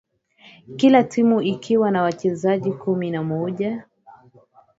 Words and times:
kila 0.75 1.03
timu 1.03 1.41
ikiwa 1.41 1.91
na 1.91 2.01
wachezaji 2.01 2.71
kumi 2.71 3.11
na 3.11 3.23
mmoja 3.23 3.85